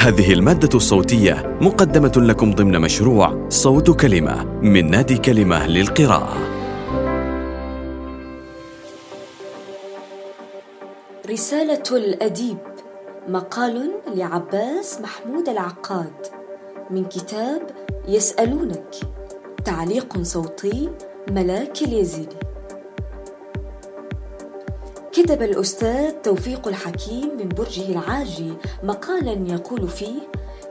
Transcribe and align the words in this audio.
هذه 0.00 0.32
المادة 0.32 0.68
الصوتية 0.74 1.58
مقدمة 1.60 2.12
لكم 2.16 2.54
ضمن 2.54 2.80
مشروع 2.80 3.48
صوت 3.48 3.90
كلمة 4.00 4.44
من 4.44 4.90
نادي 4.90 5.18
كلمة 5.18 5.66
للقراءة. 5.66 6.36
رسالة 11.30 11.82
الأديب 11.92 12.58
مقال 13.28 13.90
لعباس 14.14 15.00
محمود 15.00 15.48
العقاد 15.48 16.26
من 16.90 17.04
كتاب 17.04 17.62
يسألونك 18.08 18.94
تعليق 19.64 20.22
صوتي 20.22 20.90
ملاك 21.30 21.82
اليزيدي 21.82 22.36
كتب 25.22 25.42
الأستاذ 25.42 26.10
توفيق 26.10 26.68
الحكيم 26.68 27.30
من 27.38 27.48
برجه 27.48 27.92
العاجي 27.92 28.52
مقالا 28.82 29.52
يقول 29.54 29.88
فيه 29.88 30.20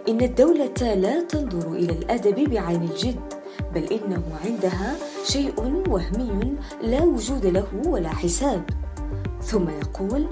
إن 0.09 0.21
الدولة 0.21 0.93
لا 0.95 1.23
تنظر 1.23 1.71
إلى 1.71 1.93
الأدب 1.93 2.49
بعين 2.49 2.81
الجد 2.81 3.33
بل 3.75 3.83
إنه 3.83 4.23
عندها 4.45 4.95
شيء 5.25 5.83
وهمي 5.89 6.55
لا 6.83 7.03
وجود 7.03 7.45
له 7.45 7.67
ولا 7.85 8.09
حساب. 8.09 8.63
ثم 9.41 9.69
يقول 9.69 10.25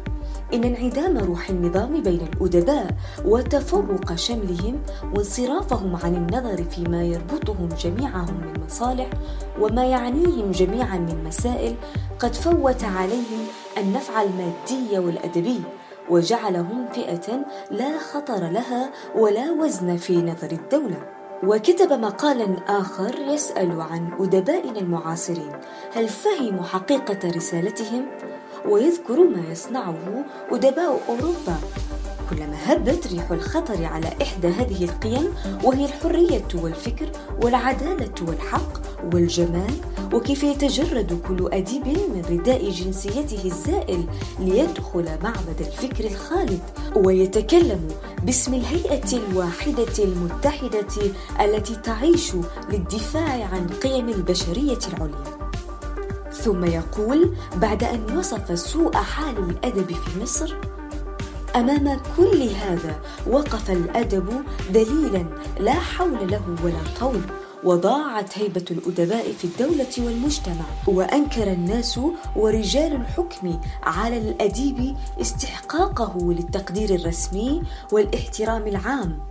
إن 0.54 0.64
انعدام 0.64 1.18
روح 1.18 1.50
النظام 1.50 2.02
بين 2.02 2.28
الأدباء 2.34 2.88
وتفرق 3.26 4.16
شملهم 4.16 4.80
وانصرافهم 5.16 5.96
عن 5.96 6.16
النظر 6.16 6.64
فيما 6.64 7.04
يربطهم 7.04 7.70
جميعهم 7.82 8.42
من 8.42 8.66
مصالح 8.66 9.10
وما 9.60 9.86
يعنيهم 9.86 10.52
جميعا 10.52 10.98
من 10.98 11.24
مسائل 11.24 11.76
قد 12.20 12.36
فوت 12.36 12.84
عليهم 12.84 13.48
النفع 13.78 14.22
المادي 14.22 15.00
والأدبي 15.00 15.62
وجعلهم 16.10 16.86
فئة 16.94 17.46
لا 17.72 17.98
خطر 17.98 18.50
لها 18.50 18.90
ولا 19.16 19.52
وزن 19.52 19.98
في 19.98 20.22
نظر 20.22 20.52
الدولة 20.52 20.98
وكتب 21.44 21.94
مقالا 21.94 22.56
آخر 22.68 23.16
يسأل 23.20 23.82
عن 23.82 24.12
أدبائنا 24.20 24.80
المعاصرين 24.80 25.52
هل 25.94 26.08
فهموا 26.08 26.64
حقيقة 26.64 27.30
رسالتهم؟ 27.36 28.06
ويذكر 28.66 29.28
ما 29.30 29.52
يصنعه 29.52 30.26
أدباء 30.52 31.00
أوروبا. 31.10 31.58
كلما 32.30 32.58
هبت 32.66 33.08
ريح 33.08 33.32
الخطر 33.32 33.86
على 33.86 34.08
إحدى 34.22 34.48
هذه 34.48 34.84
القيم 34.84 35.34
وهي 35.64 35.86
الحرية 35.86 36.48
والفكر 36.54 37.10
والعدالة 37.44 38.14
والحق 38.28 38.82
والجمال. 39.14 39.74
وكيف 40.14 40.44
يتجرد 40.44 41.22
كل 41.28 41.50
أديب 41.54 41.88
من 41.88 42.22
رداء 42.30 42.70
جنسيته 42.70 43.46
الزائل 43.46 44.06
ليدخل 44.40 45.06
معبد 45.24 45.60
الفكر 45.60 46.06
الخالد 46.06 46.60
ويتكلم 46.96 47.88
باسم 48.24 48.54
الهيئة 48.54 49.18
الواحدة 49.18 50.04
المتحدة 50.04 51.12
التي 51.42 51.76
تعيش 51.76 52.32
للدفاع 52.70 53.50
عن 53.54 53.68
قيم 53.84 54.10
البشرية 54.10 54.80
العليا. 54.94 55.37
ثم 56.48 56.66
يقول 56.66 57.34
بعد 57.56 57.84
أن 57.84 58.18
وصف 58.18 58.60
سوء 58.60 58.96
حال 58.96 59.38
الأدب 59.38 59.92
في 59.92 60.22
مصر 60.22 60.56
أمام 61.56 62.00
كل 62.18 62.42
هذا 62.42 63.00
وقف 63.30 63.72
الأدب 63.72 64.30
دليلا 64.74 65.26
لا 65.60 65.74
حول 65.74 66.32
له 66.32 66.42
ولا 66.64 66.80
طول 67.00 67.22
وضاعت 67.64 68.38
هيبة 68.38 68.66
الأدباء 68.72 69.32
في 69.32 69.46
الدولة 69.46 69.88
والمجتمع 69.98 70.66
وأنكر 70.88 71.52
الناس 71.52 72.00
ورجال 72.36 72.96
الحكم 72.96 73.60
على 73.84 74.18
الأديب 74.18 74.96
استحقاقه 75.22 76.34
للتقدير 76.34 76.96
الرسمي 76.96 77.64
والاحترام 77.92 78.68
العام. 78.68 79.27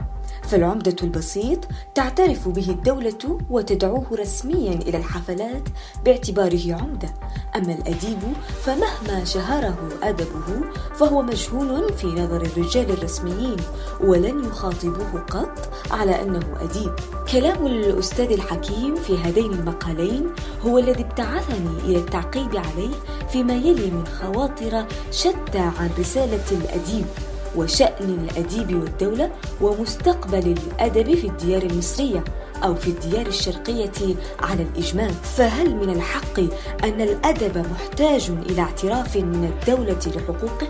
فالعمدة 0.46 0.96
البسيط 1.02 1.58
تعترف 1.94 2.48
به 2.48 2.70
الدولة 2.70 3.38
وتدعوه 3.50 4.06
رسميا 4.12 4.72
إلى 4.72 4.98
الحفلات 4.98 5.68
باعتباره 6.04 6.74
عمدة. 6.74 7.14
أما 7.56 7.74
الأديب 7.74 8.18
فمهما 8.62 9.24
شهره 9.24 9.88
أدبه 10.02 10.46
فهو 10.94 11.22
مجهول 11.22 11.92
في 11.92 12.06
نظر 12.06 12.42
الرجال 12.42 12.90
الرسميين 12.90 13.56
ولن 14.00 14.44
يخاطبوه 14.44 15.20
قط 15.30 15.72
على 15.90 16.22
أنه 16.22 16.46
أديب. 16.60 16.92
كلام 17.32 17.66
الأستاذ 17.66 18.32
الحكيم 18.32 18.94
في 18.94 19.18
هذين 19.18 19.52
المقالين 19.52 20.30
هو 20.66 20.78
الذي 20.78 21.02
ابتعثني 21.02 21.78
إلى 21.84 21.98
التعقيب 21.98 22.56
عليه 22.56 22.94
فيما 23.28 23.54
يلي 23.54 23.90
من 23.90 24.06
خواطر 24.06 24.86
شتى 25.10 25.58
عن 25.58 25.90
رسالة 25.98 26.44
الأديب. 26.52 27.06
وشأن 27.56 28.28
الأديب 28.30 28.82
والدولة 28.82 29.30
ومستقبل 29.60 30.54
الأدب 30.58 31.14
في 31.14 31.26
الديار 31.26 31.62
المصرية 31.62 32.24
أو 32.64 32.74
في 32.74 32.88
الديار 32.88 33.26
الشرقية 33.26 34.16
على 34.40 34.62
الإجمال 34.62 35.10
فهل 35.10 35.76
من 35.76 35.90
الحق 35.90 36.40
أن 36.84 37.00
الأدب 37.00 37.66
محتاج 37.72 38.30
إلى 38.50 38.60
اعتراف 38.60 39.16
من 39.16 39.44
الدولة 39.44 39.98
لحقوقه؟ 40.06 40.68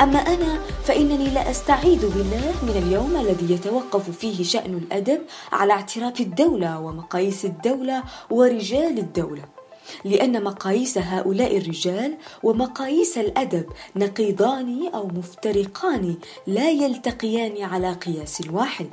أما 0.00 0.18
أنا 0.18 0.58
فإنني 0.84 1.30
لا 1.30 1.50
أستعيذ 1.50 2.00
بالله 2.00 2.52
من 2.62 2.82
اليوم 2.86 3.16
الذي 3.16 3.54
يتوقف 3.54 4.10
فيه 4.10 4.44
شأن 4.44 4.74
الأدب 4.74 5.20
على 5.52 5.72
اعتراف 5.72 6.20
الدولة 6.20 6.80
ومقاييس 6.80 7.44
الدولة 7.44 8.02
ورجال 8.30 8.98
الدولة 8.98 9.59
لأن 10.04 10.44
مقاييس 10.44 10.98
هؤلاء 10.98 11.56
الرجال 11.56 12.16
ومقاييس 12.42 13.18
الأدب 13.18 13.64
نقيضان 13.96 14.88
أو 14.94 15.06
مفترقان 15.06 16.14
لا 16.46 16.70
يلتقيان 16.70 17.62
على 17.62 17.92
قياس 17.92 18.42
واحد 18.50 18.90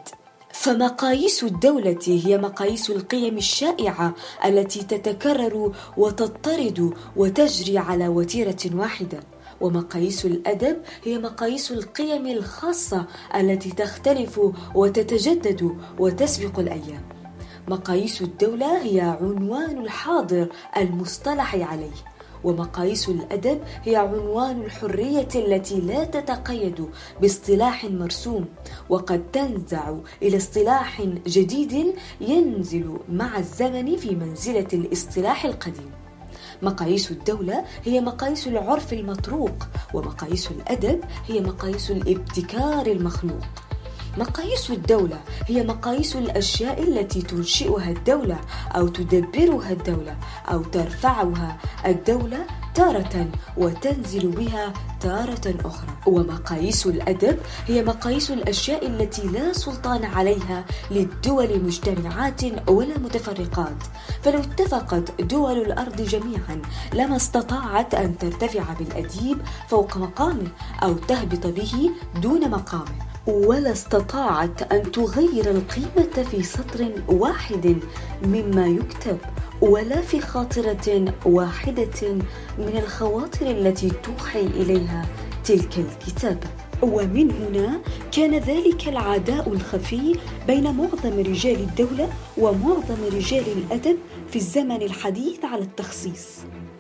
فمقاييس 0.53 1.43
الدولة 1.43 1.99
هي 2.25 2.37
مقاييس 2.37 2.89
القيم 2.89 3.37
الشائعة 3.37 4.15
التي 4.45 4.83
تتكرر 4.83 5.71
وتضطرد 5.97 6.93
وتجري 7.15 7.77
على 7.77 8.07
وتيرة 8.07 8.57
واحدة. 8.73 9.19
ومقاييس 9.61 10.25
الأدب 10.25 10.77
هي 11.03 11.17
مقاييس 11.17 11.71
القيم 11.71 12.27
الخاصة 12.27 13.05
التي 13.35 13.71
تختلف 13.71 14.41
وتتجدد 14.75 15.77
وتسبق 15.99 16.59
الأيام. 16.59 17.16
مقاييس 17.67 18.21
الدولة 18.21 18.83
هي 18.83 19.01
عنوان 19.01 19.77
الحاضر 19.77 20.47
المصطلح 20.77 21.55
عليه 21.55 21.91
ومقاييس 22.43 23.09
الأدب 23.09 23.59
هي 23.83 23.95
عنوان 23.95 24.61
الحرية 24.61 25.27
التي 25.35 25.81
لا 25.81 26.03
تتقيد 26.03 26.85
باصطلاح 27.21 27.85
مرسوم 27.85 28.45
وقد 28.89 29.31
تنزع 29.31 29.93
إلى 30.21 30.37
اصطلاح 30.37 31.01
جديد 31.27 31.95
ينزل 32.21 32.97
مع 33.09 33.37
الزمن 33.37 33.97
في 33.97 34.15
منزلة 34.15 34.67
الاصطلاح 34.73 35.45
القديم. 35.45 35.91
مقاييس 36.61 37.11
الدولة 37.11 37.65
هي 37.85 38.01
مقاييس 38.01 38.47
العرف 38.47 38.93
المطروق 38.93 39.67
ومقاييس 39.93 40.51
الأدب 40.51 41.03
هي 41.27 41.41
مقاييس 41.41 41.91
الابتكار 41.91 42.87
المخلوق. 42.87 43.66
مقاييس 44.17 44.71
الدولة. 44.71 45.19
هي 45.47 45.63
مقاييس 45.63 46.15
الأشياء 46.15 46.83
التي 46.83 47.21
تنشئها 47.21 47.89
الدولة 47.89 48.39
أو 48.71 48.87
تدبرها 48.87 49.71
الدولة 49.71 50.17
أو 50.51 50.63
ترفعها 50.63 51.57
الدولة 51.85 52.45
تارة 52.73 53.27
وتنزل 53.57 54.27
بها 54.27 54.73
تارة 54.99 55.55
أخرى. 55.65 55.89
ومقاييس 56.07 56.85
الأدب 56.85 57.37
هي 57.67 57.83
مقاييس 57.83 58.31
الأشياء 58.31 58.87
التي 58.87 59.27
لا 59.27 59.53
سلطان 59.53 60.05
عليها 60.05 60.65
للدول 60.91 61.63
مجتمعات 61.63 62.69
ولا 62.69 62.97
متفرقات. 62.97 63.83
فلو 64.23 64.39
اتفقت 64.39 65.21
دول 65.21 65.57
الأرض 65.57 66.01
جميعا 66.01 66.61
لما 66.93 67.15
استطاعت 67.15 67.95
أن 67.95 68.17
ترتفع 68.17 68.73
بالأديب 68.79 69.37
فوق 69.67 69.97
مقامه 69.97 70.47
أو 70.83 70.93
تهبط 70.93 71.47
به 71.47 71.91
دون 72.21 72.49
مقامه. 72.49 73.06
ولا 73.27 73.71
استطاعت 73.71 74.73
أن 74.73 74.91
تغير 74.91 75.51
القيمة 75.51 76.23
في 76.31 76.43
سطر 76.43 76.91
واحد 77.07 77.77
مما 78.23 78.67
يكتب 78.67 79.17
ولا 79.61 80.01
في 80.01 80.21
خاطرة 80.21 81.13
واحدة 81.25 82.13
من 82.57 82.81
الخواطر 82.83 83.51
التي 83.51 83.89
توحي 83.89 84.41
إليها 84.45 85.05
تلك 85.43 85.77
الكتابه 85.77 86.47
ومن 86.81 87.31
هنا 87.31 87.79
كان 88.11 88.35
ذلك 88.35 88.87
العداء 88.87 89.49
الخفي 89.53 90.15
بين 90.47 90.63
معظم 90.63 91.19
رجال 91.19 91.59
الدولة 91.59 92.09
ومعظم 92.37 92.97
رجال 93.13 93.43
الأدب 93.57 93.97
في 94.29 94.35
الزمن 94.35 94.81
الحديث 94.81 95.45
على 95.45 95.61
التخصيص. 95.61 96.27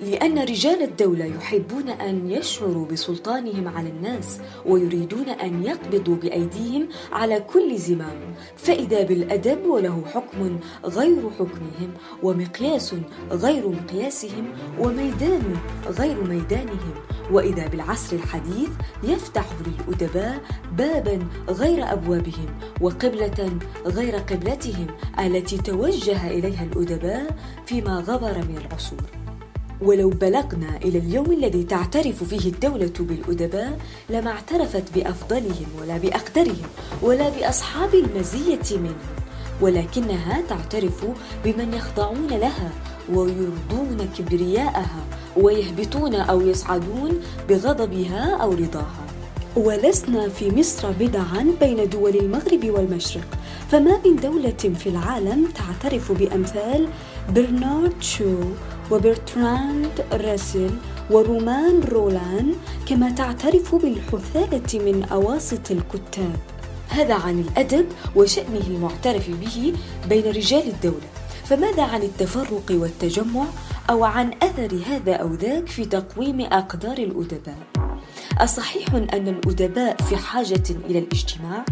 لأن 0.01 0.39
رجال 0.39 0.81
الدولة 0.81 1.25
يحبون 1.25 1.89
أن 1.89 2.31
يشعروا 2.31 2.85
بسلطانهم 2.85 3.67
على 3.67 3.89
الناس 3.89 4.39
ويريدون 4.65 5.29
أن 5.29 5.63
يقبضوا 5.63 6.15
بأيديهم 6.15 6.87
على 7.11 7.39
كل 7.39 7.77
زمام 7.77 8.35
فإذا 8.55 9.03
بالأدب 9.03 9.65
وله 9.65 10.03
حكم 10.13 10.59
غير 10.85 11.29
حكمهم 11.29 11.93
ومقياس 12.23 12.95
غير 13.31 13.69
مقياسهم 13.69 14.45
وميدان 14.79 15.55
غير 15.87 16.23
ميدانهم 16.23 16.93
وإذا 17.31 17.67
بالعصر 17.67 18.15
الحديث 18.15 18.69
يفتح 19.03 19.45
للأدباء 19.65 20.41
بابا 20.77 21.19
غير 21.49 21.93
أبوابهم 21.93 22.59
وقبلة 22.81 23.59
غير 23.85 24.15
قبلتهم 24.15 24.87
التي 25.19 25.57
توجه 25.57 26.27
إليها 26.27 26.63
الأدباء 26.63 27.35
فيما 27.65 27.99
غبر 27.99 28.37
من 28.37 28.57
العصور. 28.65 29.26
ولو 29.81 30.09
بلغنا 30.09 30.77
إلى 30.85 30.99
اليوم 30.99 31.31
الذي 31.31 31.63
تعترف 31.63 32.23
فيه 32.23 32.49
الدولة 32.49 32.93
بالأدباء 32.99 33.79
لما 34.09 34.31
اعترفت 34.31 34.83
بأفضلهم 34.95 35.65
ولا 35.81 35.97
بأقدرهم 35.97 36.67
ولا 37.01 37.29
بأصحاب 37.29 37.93
المزية 37.93 38.77
منهم. 38.77 39.17
ولكنها 39.61 40.41
تعترف 40.49 41.05
بمن 41.45 41.73
يخضعون 41.73 42.27
لها 42.27 42.71
ويرضون 43.09 44.09
كبرياءها 44.17 45.03
ويهبطون 45.37 46.15
أو 46.15 46.41
يصعدون 46.41 47.21
بغضبها 47.49 48.37
أو 48.41 48.53
رضاها. 48.53 49.05
ولسنا 49.55 50.29
في 50.29 50.55
مصر 50.55 50.91
بدعا 50.91 51.53
بين 51.59 51.89
دول 51.89 52.15
المغرب 52.15 52.69
والمشرق. 52.69 53.27
فما 53.71 53.99
من 54.05 54.15
دولة 54.15 54.75
في 54.79 54.89
العالم 54.89 55.47
تعترف 55.55 56.11
بأمثال 56.11 56.87
برنارد 57.35 57.93
شو 58.01 58.39
وبرتراند 58.91 60.05
راسل 60.11 60.69
ورومان 61.11 61.83
رولان 61.83 62.55
كما 62.85 63.09
تعترف 63.09 63.75
بالحثالة 63.75 64.79
من 64.91 65.03
أواسط 65.03 65.71
الكتاب. 65.71 66.35
هذا 66.89 67.13
عن 67.13 67.39
الأدب 67.39 67.85
وشأنه 68.15 68.67
المعترف 68.67 69.29
به 69.29 69.73
بين 70.09 70.25
رجال 70.25 70.67
الدولة. 70.67 71.07
فماذا 71.45 71.83
عن 71.83 72.01
التفرق 72.01 72.65
والتجمع 72.71 73.45
أو 73.89 74.03
عن 74.03 74.31
أثر 74.43 74.79
هذا 74.87 75.13
أو 75.13 75.33
ذاك 75.33 75.67
في 75.67 75.85
تقويم 75.85 76.41
أقدار 76.41 76.97
الأدباء؟ 76.97 77.57
أصحيح 78.37 78.93
أن 78.93 79.27
الأدباء 79.27 80.01
في 80.01 80.17
حاجة 80.17 80.63
إلى 80.69 80.99
الاجتماع؟ 80.99 81.65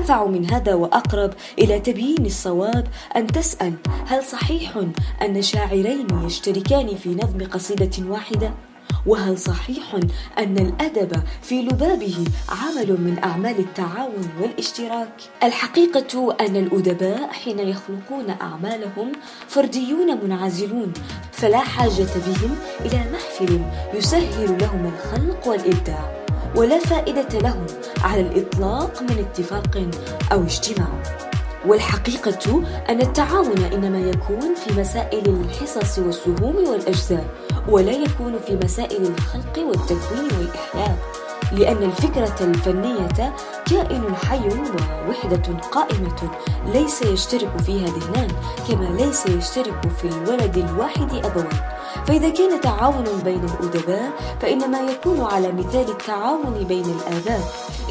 أنفع 0.00 0.24
من 0.24 0.50
هذا 0.50 0.74
وأقرب 0.74 1.32
إلى 1.58 1.80
تبيين 1.80 2.26
الصواب 2.26 2.86
أن 3.16 3.26
تسأل 3.26 3.74
هل 4.06 4.24
صحيح 4.24 4.84
أن 5.22 5.42
شاعرين 5.42 6.06
يشتركان 6.24 6.96
في 6.96 7.08
نظم 7.08 7.46
قصيدة 7.46 7.90
واحدة؟ 8.08 8.52
وهل 9.06 9.38
صحيح 9.38 9.94
أن 10.38 10.58
الأدب 10.58 11.12
في 11.42 11.62
لبابه 11.62 12.24
عمل 12.48 13.00
من 13.00 13.16
أعمال 13.24 13.58
التعاون 13.58 14.28
والاشتراك؟ 14.40 15.12
الحقيقة 15.42 16.36
أن 16.40 16.56
الأدباء 16.56 17.28
حين 17.32 17.58
يخلقون 17.58 18.30
أعمالهم 18.40 19.12
فرديون 19.48 20.24
منعزلون 20.24 20.92
فلا 21.32 21.58
حاجة 21.58 22.08
بهم 22.26 22.56
إلى 22.80 23.04
محفل 23.12 23.60
يسهل 23.94 24.58
لهم 24.60 24.92
الخلق 24.94 25.48
والإبداع 25.48 26.20
ولا 26.56 26.78
فائدة 26.78 27.38
لهم 27.38 27.66
على 28.02 28.20
الإطلاق 28.20 29.02
من 29.02 29.18
اتفاق 29.18 29.82
أو 30.32 30.42
اجتماع. 30.42 30.88
والحقيقة 31.66 32.62
أن 32.88 33.00
التعاون 33.00 33.58
إنما 33.72 34.00
يكون 34.00 34.54
في 34.54 34.80
مسائل 34.80 35.28
الحصص 35.28 35.98
والسهوم 35.98 36.56
والأجزاء 36.68 37.26
ولا 37.68 37.92
يكون 37.92 38.38
في 38.46 38.58
مسائل 38.64 39.02
الخلق 39.02 39.58
والتكوين 39.58 40.28
والإحياء 40.38 40.96
لأن 41.52 41.82
الفكرة 41.82 42.36
الفنية 42.40 43.34
كائن 43.66 44.14
حي 44.28 44.48
ووحدة 44.48 45.42
قائمة 45.72 46.30
ليس 46.74 47.02
يشترك 47.02 47.58
فيها 47.66 47.86
ذهنان 47.86 48.28
كما 48.68 48.84
ليس 48.84 49.26
يشترك 49.26 49.88
في 50.00 50.04
الولد 50.08 50.56
الواحد 50.56 51.14
أبوان. 51.14 51.48
فإذا 52.06 52.28
كان 52.28 52.60
تعاون 52.60 53.04
بين 53.24 53.44
الأدباء 53.44 54.10
فإنما 54.40 54.78
يكون 54.80 55.20
على 55.20 55.52
مثال 55.52 55.90
التعاون 55.90 56.64
بين 56.68 56.84
الآباء 56.84 57.40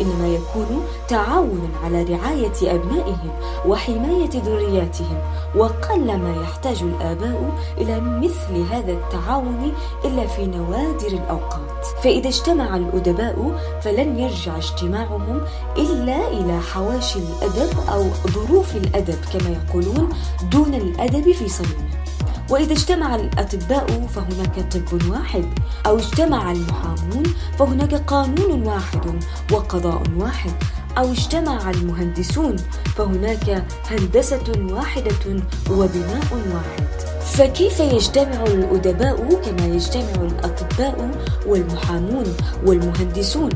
إنما 0.01 0.27
يكون 0.27 0.85
تعاونا 1.07 1.69
على 1.83 2.03
رعاية 2.03 2.75
أبنائهم 2.75 3.31
وحماية 3.65 4.29
ذرياتهم 4.35 5.17
وقل 5.55 6.17
ما 6.17 6.35
يحتاج 6.43 6.83
الآباء 6.83 7.51
إلى 7.77 8.01
مثل 8.01 8.61
هذا 8.71 8.91
التعاون 8.91 9.71
إلا 10.05 10.27
في 10.27 10.45
نوادر 10.45 11.07
الأوقات. 11.07 11.85
فإذا 12.03 12.27
اجتمع 12.27 12.75
الأدباء 12.75 13.59
فلن 13.81 14.19
يرجع 14.19 14.57
اجتماعهم 14.57 15.41
إلا 15.77 16.27
إلى 16.27 16.59
حواشي 16.61 17.19
الأدب 17.19 17.77
أو 17.89 18.03
ظروف 18.31 18.75
الأدب 18.75 19.19
كما 19.33 19.49
يقولون 19.49 20.09
دون 20.51 20.73
الأدب 20.73 21.31
في 21.31 21.49
صميمه. 21.49 22.08
وإذا 22.49 22.73
اجتمع 22.73 23.15
الأطباء 23.15 24.07
فهناك 24.15 24.73
طب 24.73 25.09
واحد. 25.11 25.45
أو 25.85 25.97
اجتمع 25.97 26.51
المحامون 26.51 27.23
فهناك 27.59 27.93
قانون 27.93 28.67
واحد 28.67 29.23
وقضاء 29.51 30.03
واحد. 30.17 30.51
أو 30.97 31.11
اجتمع 31.11 31.69
المهندسون 31.69 32.55
فهناك 32.97 33.63
هندسة 33.91 34.51
واحدة 34.71 35.41
وبناء 35.71 36.27
واحد. 36.53 36.89
فكيف 37.25 37.79
يجتمع 37.79 38.43
الأدباء 38.43 39.41
كما 39.45 39.65
يجتمع 39.65 40.21
الأطباء 40.21 41.11
والمحامون 41.47 42.25
والمهندسون؟ 42.65 43.49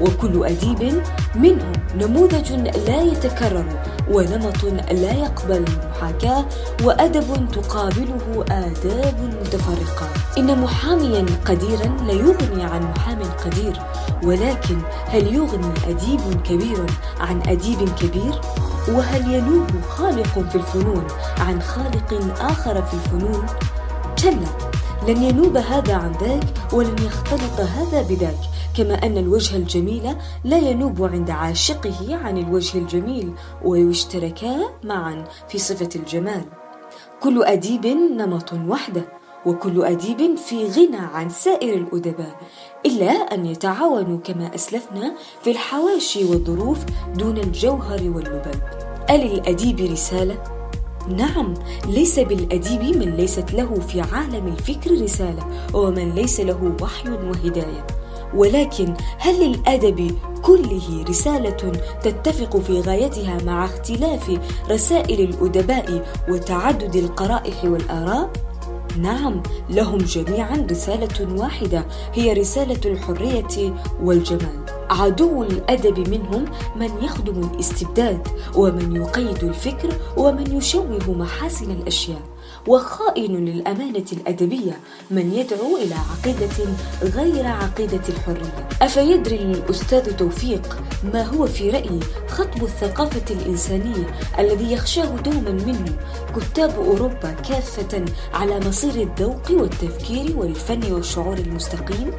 وكل 0.00 0.44
أديب 0.44 1.02
منهم 1.34 1.72
نموذج 1.96 2.52
لا 2.86 3.02
يتكرر. 3.02 3.97
ونمط 4.10 4.64
لا 4.90 5.12
يقبل 5.12 5.64
المحاكاة 5.68 6.44
وأدب 6.84 7.50
تقابله 7.52 8.44
آداب 8.50 9.14
متفرقة 9.40 10.08
إن 10.38 10.60
محاميا 10.60 11.26
قديرا 11.44 11.86
لا 12.06 12.12
يغني 12.12 12.64
عن 12.64 12.82
محام 12.82 13.18
قدير 13.44 13.80
ولكن 14.22 14.78
هل 15.06 15.34
يغني 15.34 15.72
أديب 15.88 16.42
كبير 16.44 16.86
عن 17.20 17.42
أديب 17.48 17.88
كبير؟ 18.00 18.40
وهل 18.88 19.34
ينوب 19.34 19.66
خالق 19.88 20.38
في 20.50 20.54
الفنون 20.54 21.06
عن 21.38 21.62
خالق 21.62 22.34
آخر 22.40 22.82
في 22.82 22.94
الفنون؟ 22.94 23.46
كلا 24.22 24.48
لن 25.06 25.22
ينوب 25.22 25.56
هذا 25.56 25.94
عن 25.94 26.12
ذاك 26.12 26.72
ولن 26.72 26.96
يختلط 26.98 27.60
هذا 27.60 28.02
بذاك 28.02 28.38
كما 28.76 28.94
أن 28.94 29.18
الوجه 29.18 29.56
الجميل 29.56 30.14
لا 30.44 30.58
ينوب 30.58 31.02
عند 31.02 31.30
عاشقه 31.30 32.16
عن 32.16 32.38
الوجه 32.38 32.78
الجميل 32.78 33.32
ويشتركا 33.64 34.56
معا 34.84 35.24
في 35.48 35.58
صفة 35.58 35.88
الجمال 35.96 36.44
كل 37.20 37.42
أديب 37.42 37.86
نمط 37.86 38.52
وحده 38.52 39.04
وكل 39.46 39.84
أديب 39.84 40.36
في 40.36 40.66
غنى 40.66 40.96
عن 40.96 41.28
سائر 41.28 41.74
الأدباء 41.74 42.40
إلا 42.86 43.10
أن 43.10 43.46
يتعاونوا 43.46 44.18
كما 44.18 44.54
أسلفنا 44.54 45.14
في 45.42 45.50
الحواشي 45.50 46.24
والظروف 46.24 46.78
دون 47.14 47.36
الجوهر 47.38 48.00
واللباب 48.02 48.88
أللأديب 49.10 49.80
رسالة؟ 49.80 50.57
نعم 51.16 51.54
ليس 51.86 52.18
بالأديب 52.18 52.96
من 52.96 53.16
ليست 53.16 53.52
له 53.52 53.74
في 53.74 54.00
عالم 54.00 54.46
الفكر 54.46 55.02
رسالة 55.02 55.46
ومن 55.74 56.14
ليس 56.14 56.40
له 56.40 56.72
وحي 56.82 57.10
وهداية 57.10 57.86
ولكن 58.34 58.94
هل 59.18 59.40
للأدب 59.40 60.16
كله 60.42 61.04
رسالة 61.08 61.72
تتفق 62.02 62.56
في 62.56 62.80
غايتها 62.80 63.38
مع 63.44 63.64
اختلاف 63.64 64.38
رسائل 64.70 65.20
الأدباء 65.20 66.06
وتعدد 66.28 66.96
القرائح 66.96 67.64
والآراء؟ 67.64 68.30
نعم 68.98 69.42
لهم 69.70 69.98
جميعا 69.98 70.66
رسالة 70.70 71.40
واحدة 71.40 71.84
هي 72.14 72.32
رسالة 72.32 72.80
الحرية 72.84 73.74
والجمال 74.02 74.77
عدو 74.90 75.42
الأدب 75.42 76.08
منهم 76.08 76.44
من 76.76 76.90
يخدم 77.02 77.50
الاستبداد 77.54 78.28
ومن 78.54 78.96
يقيد 78.96 79.44
الفكر 79.44 79.88
ومن 80.16 80.56
يشوه 80.56 81.00
محاسن 81.08 81.70
الأشياء 81.70 82.20
وخائن 82.66 83.44
للأمانة 83.44 84.04
الأدبية 84.12 84.78
من 85.10 85.32
يدعو 85.34 85.76
إلى 85.76 85.94
عقيدة 85.94 86.56
غير 87.02 87.46
عقيدة 87.46 88.00
الحرية 88.08 88.68
أفيدري 88.82 89.36
الأستاذ 89.36 90.16
توفيق 90.16 90.76
ما 91.12 91.22
هو 91.22 91.46
في 91.46 91.70
رأيي 91.70 92.00
خطب 92.28 92.62
الثقافة 92.62 93.34
الإنسانية 93.34 94.06
الذي 94.38 94.72
يخشاه 94.72 95.16
دوما 95.16 95.50
منه 95.50 95.96
كتاب 96.36 96.70
أوروبا 96.74 97.30
كافة 97.30 98.04
على 98.34 98.60
مصير 98.68 98.94
الذوق 98.94 99.50
والتفكير 99.50 100.36
والفن 100.36 100.92
والشعور 100.92 101.38
المستقيم؟ 101.38 102.10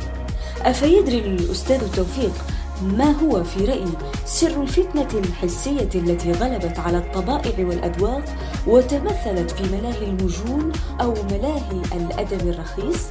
أفيدري 0.62 1.20
الأستاذ 1.20 1.92
توفيق 1.92 2.32
ما 2.82 3.12
هو 3.12 3.44
في 3.44 3.66
رأيي 3.66 3.94
سر 4.26 4.62
الفتنة 4.62 5.08
الحسية 5.14 5.90
التي 5.96 6.32
غلبت 6.32 6.80
على 6.80 6.98
الطبائع 6.98 7.68
والأذواق 7.68 8.24
وتمثلت 8.68 9.52
في 9.52 9.76
ملاهي 9.76 10.06
المجون 10.06 10.72
أو 11.02 11.14
ملاهي 11.32 11.82
الأدب 11.94 12.48
الرخيص؟ 12.48 13.08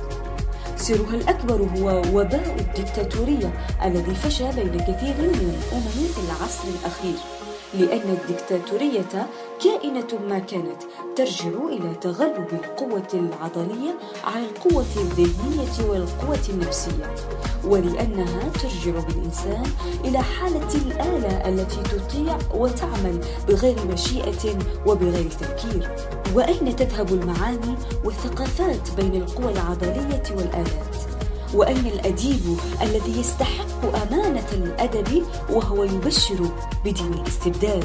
سرها 0.76 1.14
الأكبر 1.14 1.68
هو 1.76 2.02
وباء 2.14 2.56
الدكتاتورية 2.60 3.52
الذي 3.84 4.14
فشى 4.14 4.44
بين 4.44 4.78
كثير 4.78 5.14
من 5.18 5.54
الأمم 5.62 6.08
في 6.14 6.20
العصر 6.26 6.68
الأخير 6.80 7.37
لأن 7.74 8.16
الدكتاتورية 8.20 9.26
كائنة 9.64 10.06
ما 10.28 10.38
كانت 10.38 10.82
ترجع 11.16 11.48
إلى 11.68 11.94
تغلب 12.00 12.48
القوة 12.52 13.08
العضلية 13.14 13.94
على 14.24 14.44
القوة 14.44 14.84
الذهنية 14.96 15.90
والقوة 15.90 16.38
النفسية 16.48 17.14
ولأنها 17.64 18.48
ترجع 18.48 18.98
بالإنسان 19.08 19.62
إلى 20.04 20.18
حالة 20.18 20.74
الآلة 20.74 21.48
التي 21.48 21.82
تطيع 21.82 22.38
وتعمل 22.54 23.20
بغير 23.48 23.76
مشيئة 23.92 24.58
وبغير 24.86 25.30
تفكير. 25.30 25.90
وأين 26.34 26.76
تذهب 26.76 27.08
المعاني 27.12 27.74
والثقافات 28.04 28.90
بين 28.96 29.14
القوى 29.22 29.52
العضلية 29.52 30.22
والآلات؟ 30.36 31.07
وأين 31.54 31.86
الأديب 31.86 32.56
الذي 32.82 33.20
يستحق 33.20 34.06
أمانة 34.06 34.46
الأدب 34.52 35.22
وهو 35.50 35.84
يبشر 35.84 36.50
بدين 36.84 37.14
الاستبداد؟ 37.14 37.84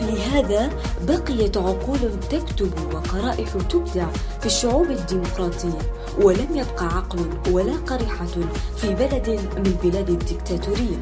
لهذا 0.00 0.70
بقيت 1.08 1.56
عقول 1.56 1.98
تكتب 2.30 2.72
وقرائح 2.94 3.48
تبدع 3.70 4.06
في 4.40 4.46
الشعوب 4.46 4.90
الديمقراطية 4.90 5.78
ولم 6.22 6.48
يبقى 6.50 6.86
عقل 6.96 7.18
ولا 7.50 7.72
قريحة 7.76 8.26
في 8.76 8.94
بلد 8.94 9.28
من 9.56 9.76
بلاد 9.82 10.08
الدكتاتورية. 10.10 11.00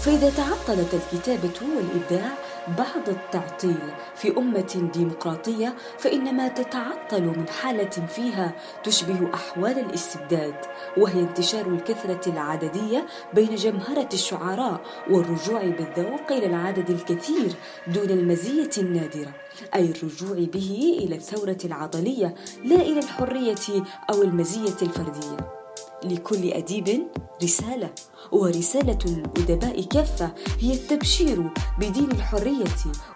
فإذا 0.00 0.30
تعطلت 0.30 0.94
الكتابة 0.94 1.54
والإبداع 1.76 2.30
بعض 2.68 3.08
التعطيل 3.08 3.92
في 4.14 4.38
أمة 4.38 4.90
ديمقراطية 4.94 5.74
فإنما 5.98 6.48
تتعطل 6.48 7.22
من 7.22 7.48
حالة 7.48 8.06
فيها 8.06 8.52
تشبه 8.84 9.34
أحوال 9.34 9.78
الاستبداد 9.78 10.54
وهي 10.96 11.20
انتشار 11.20 11.66
الكثرة 11.66 12.32
العددية 12.32 13.06
بين 13.34 13.54
جمهرة 13.54 14.08
الشعراء 14.12 14.80
والرجوع 15.10 15.64
بالذوق 15.64 16.32
إلى 16.32 16.46
العدد 16.46 16.90
الكثير 16.90 17.54
دون 17.86 18.10
المزية 18.10 18.70
النادرة 18.78 19.32
أي 19.74 19.90
الرجوع 19.90 20.36
به 20.52 20.98
إلى 20.98 21.16
الثورة 21.16 21.58
العضلية 21.64 22.34
لا 22.64 22.76
إلى 22.76 22.98
الحرية 22.98 23.84
أو 24.10 24.22
المزية 24.22 24.76
الفردية. 24.82 25.59
لكل 26.04 26.50
أديب 26.52 27.02
رسالة 27.42 27.90
ورسالة 28.32 28.98
الأدباء 29.06 29.82
كافة 29.82 30.32
هي 30.60 30.72
التبشير 30.74 31.50
بدين 31.78 32.10
الحرية 32.10 32.64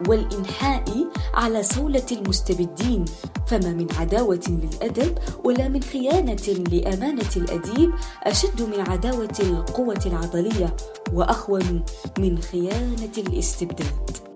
والإنحاء 0.08 0.84
على 1.34 1.62
صولة 1.62 2.06
المستبدين. 2.12 3.04
فما 3.46 3.72
من 3.72 3.86
عداوة 3.98 4.40
للأدب 4.48 5.18
ولا 5.44 5.68
من 5.68 5.82
خيانة 5.82 6.64
لأمانة 6.72 7.30
الأديب 7.36 7.90
أشد 8.22 8.62
من 8.62 8.80
عداوة 8.80 9.34
القوة 9.40 10.00
العضلية 10.06 10.76
وأخون 11.12 11.84
من 12.18 12.38
خيانة 12.38 13.12
الاستبداد. 13.18 14.33